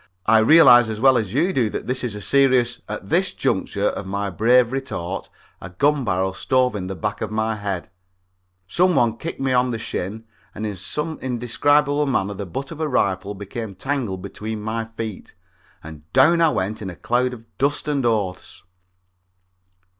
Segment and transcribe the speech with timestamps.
[0.25, 3.89] I realize as well as you do that this is a serious" At this juncture
[3.89, 5.29] of my brave retort
[5.61, 7.91] a gun barrel stove in the back of my head,
[8.67, 10.25] some one kicked me on the shin
[10.55, 15.35] and in some indescribable manner the butt of a rifle became entangled between my feet,
[15.83, 18.63] and down I went in a cloud of dust and oaths.